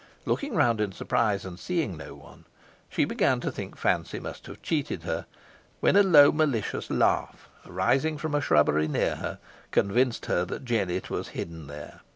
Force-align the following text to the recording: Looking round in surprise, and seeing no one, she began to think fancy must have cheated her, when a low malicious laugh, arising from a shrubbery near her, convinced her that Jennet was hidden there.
Looking 0.25 0.55
round 0.55 0.81
in 0.81 0.93
surprise, 0.93 1.45
and 1.45 1.59
seeing 1.59 1.95
no 1.95 2.15
one, 2.15 2.45
she 2.89 3.05
began 3.05 3.39
to 3.41 3.51
think 3.51 3.77
fancy 3.77 4.19
must 4.19 4.47
have 4.47 4.63
cheated 4.63 5.03
her, 5.03 5.27
when 5.79 5.95
a 5.95 6.01
low 6.01 6.31
malicious 6.31 6.89
laugh, 6.89 7.47
arising 7.67 8.17
from 8.17 8.33
a 8.33 8.41
shrubbery 8.41 8.87
near 8.87 9.17
her, 9.17 9.37
convinced 9.69 10.25
her 10.25 10.43
that 10.45 10.65
Jennet 10.65 11.11
was 11.11 11.27
hidden 11.37 11.67
there. 11.67 12.01